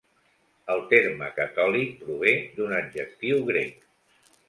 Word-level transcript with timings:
El 0.75 0.81
terme 0.93 1.27
catòlic 1.37 1.93
prové 2.01 2.35
d'un 2.59 2.77
adjectiu 2.83 3.49
grec. 3.55 3.83